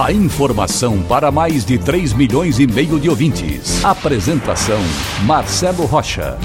[0.00, 3.84] A informação para mais de 3 milhões e meio de ouvintes.
[3.84, 4.80] Apresentação
[5.24, 6.38] Marcelo Rocha.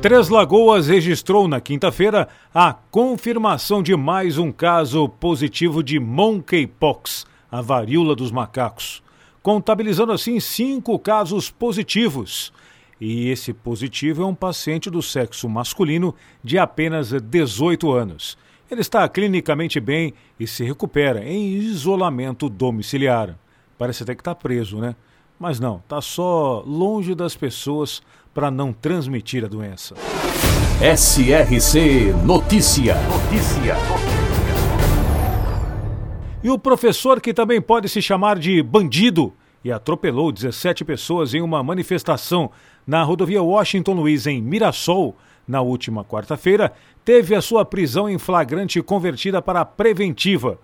[0.00, 7.60] Três Lagoas registrou na quinta-feira a confirmação de mais um caso positivo de monkeypox, a
[7.60, 9.02] varíola dos macacos
[9.48, 12.52] contabilizando assim cinco casos positivos.
[13.00, 18.36] E esse positivo é um paciente do sexo masculino de apenas 18 anos.
[18.70, 23.34] Ele está clinicamente bem e se recupera em isolamento domiciliar.
[23.78, 24.94] Parece até que está preso, né?
[25.40, 28.02] Mas não, está só longe das pessoas
[28.34, 29.94] para não transmitir a doença.
[30.82, 32.96] SRC Notícia.
[33.08, 33.74] Notícia.
[36.44, 39.32] E o professor, que também pode se chamar de bandido,
[39.64, 42.50] e atropelou 17 pessoas em uma manifestação
[42.86, 45.16] na rodovia Washington Luiz, em Mirassol,
[45.48, 46.72] na última quarta-feira,
[47.04, 50.58] teve a sua prisão em flagrante convertida para preventiva.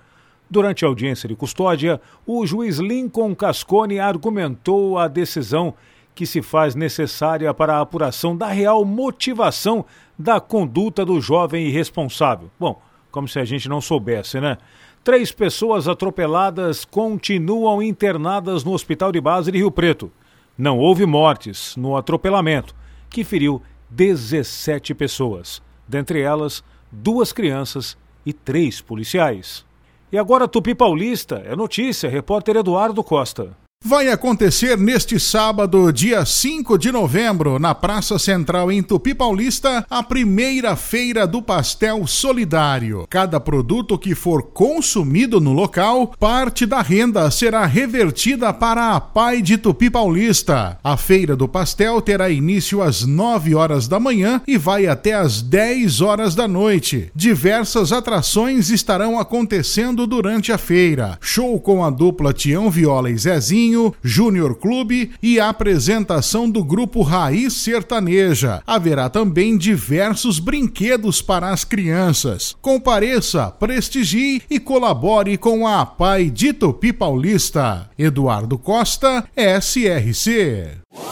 [0.49, 5.75] Durante a audiência de custódia, o juiz Lincoln Cascone argumentou a decisão
[6.15, 9.85] que se faz necessária para a apuração da real motivação
[10.19, 12.51] da conduta do jovem irresponsável.
[12.61, 14.59] Bom, como se a gente não soubesse, né?
[15.03, 20.11] Três pessoas atropeladas continuam internadas no Hospital de Base de Rio Preto.
[20.57, 22.75] Não houve mortes no atropelamento,
[23.11, 29.65] que feriu 17 pessoas, dentre elas duas crianças e três policiais.
[30.11, 33.57] E agora Tupi Paulista é notícia, repórter Eduardo Costa.
[33.87, 40.03] Vai acontecer neste sábado, dia 5 de novembro, na Praça Central em Tupi Paulista, a
[40.03, 43.07] primeira feira do pastel solidário.
[43.11, 49.43] Cada produto que for consumido no local, parte da renda será revertida para a Pai
[49.43, 50.79] de Tupi Paulista.
[50.83, 55.43] A feira do pastel terá início às 9 horas da manhã e vai até às
[55.43, 57.11] 10 horas da noite.
[57.15, 61.19] Diversas atrações estarão acontecendo durante a feira.
[61.21, 67.03] Show com a dupla Tião Viola e Zezinho Júnior Clube e a apresentação do grupo
[67.03, 68.63] Raiz Sertaneja.
[68.67, 72.55] Haverá também diversos brinquedos para as crianças.
[72.61, 77.91] Compareça, prestigie e colabore com a Pai de Tupi Paulista.
[77.99, 81.04] Eduardo Costa, SRC.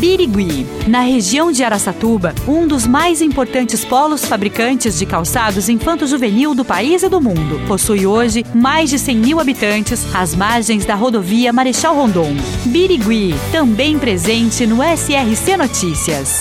[0.00, 6.64] Birigui, na região de Araçatuba, um dos mais importantes polos fabricantes de calçados infanto-juvenil do
[6.64, 7.60] país e do mundo.
[7.68, 12.34] Possui hoje mais de 100 mil habitantes às margens da rodovia Marechal Rondon.
[12.64, 16.40] Birigui, também presente no SRC Notícias.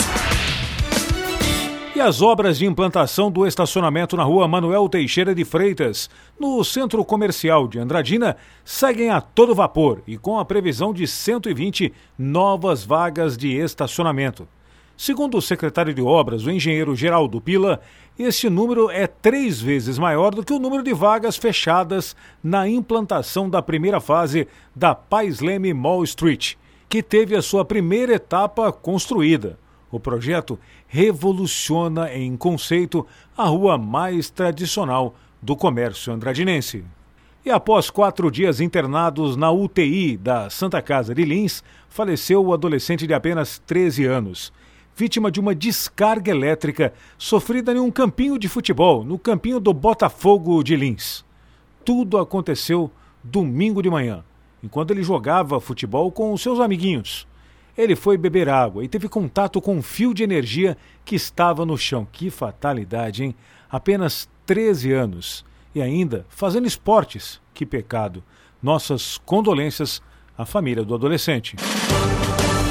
[2.00, 7.04] E as obras de implantação do estacionamento na rua Manuel Teixeira de Freitas, no centro
[7.04, 13.38] comercial de Andradina, seguem a todo vapor e com a previsão de 120 novas vagas
[13.38, 14.48] de estacionamento.
[14.96, 17.82] Segundo o secretário de Obras, o engenheiro Geraldo Pila,
[18.18, 23.50] este número é três vezes maior do que o número de vagas fechadas na implantação
[23.50, 26.56] da primeira fase da Pais Leme Mall Street,
[26.88, 29.60] que teve a sua primeira etapa construída.
[29.92, 33.06] O projeto revoluciona em conceito
[33.36, 36.84] a rua mais tradicional do comércio andradinense.
[37.46, 43.08] E após quatro dias internados na UTI da Santa Casa de Lins, faleceu o adolescente
[43.08, 44.52] de apenas 13 anos,
[44.96, 50.62] vítima de uma descarga elétrica sofrida em um campinho de futebol, no campinho do Botafogo
[50.62, 51.24] de Lins.
[51.86, 52.92] Tudo aconteceu
[53.24, 54.24] domingo de manhã,
[54.62, 57.29] enquanto ele jogava futebol com seus amiguinhos.
[57.80, 60.76] Ele foi beber água e teve contato com um fio de energia
[61.06, 62.06] que estava no chão.
[62.12, 63.34] Que fatalidade, hein?
[63.72, 65.46] Apenas 13 anos.
[65.74, 67.40] E ainda fazendo esportes.
[67.54, 68.22] Que pecado.
[68.62, 70.02] Nossas condolências
[70.38, 71.56] à família do adolescente.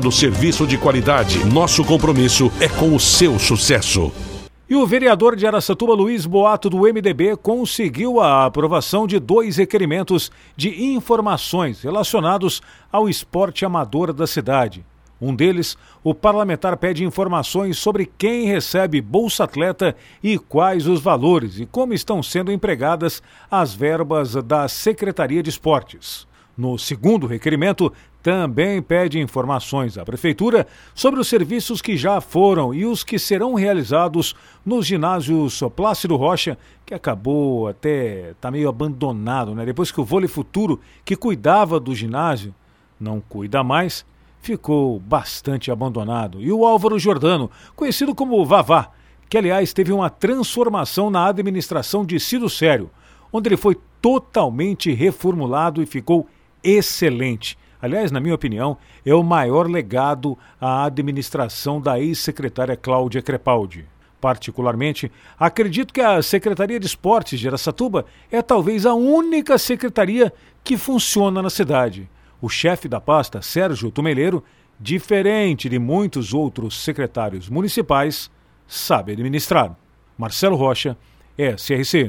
[0.00, 1.44] oferecendo serviço de qualidade.
[1.44, 4.10] Nosso compromisso é com o seu sucesso.
[4.68, 10.30] E o vereador de Aracatuba, Luiz Boato, do MDB, conseguiu a aprovação de dois requerimentos
[10.56, 14.84] de informações relacionados ao esporte amador da cidade.
[15.20, 21.58] Um deles, o parlamentar pede informações sobre quem recebe Bolsa Atleta e quais os valores
[21.58, 26.26] e como estão sendo empregadas as verbas da Secretaria de Esportes.
[26.56, 32.84] No segundo requerimento, também pede informações à Prefeitura sobre os serviços que já foram e
[32.84, 34.34] os que serão realizados
[34.64, 39.64] nos ginásios Plácido Rocha, que acabou até tá meio abandonado, né?
[39.64, 42.54] Depois que o Vôlei Futuro, que cuidava do ginásio,
[42.98, 44.04] não cuida mais,
[44.42, 46.40] ficou bastante abandonado.
[46.40, 48.90] E o Álvaro Jordano, conhecido como Vavá,
[49.28, 52.90] que aliás teve uma transformação na administração de Cido Sério,
[53.32, 56.26] onde ele foi totalmente reformulado e ficou
[56.62, 57.56] excelente.
[57.82, 63.86] Aliás, na minha opinião, é o maior legado à administração da ex-secretária Cláudia Crepaldi.
[64.20, 70.30] Particularmente, acredito que a Secretaria de Esportes de Aracatuba é talvez a única secretaria
[70.62, 72.08] que funciona na cidade.
[72.40, 74.44] O chefe da pasta, Sérgio Tumeleiro,
[74.78, 78.30] diferente de muitos outros secretários municipais,
[78.66, 79.74] sabe administrar.
[80.18, 80.96] Marcelo Rocha,
[81.38, 82.08] SRC.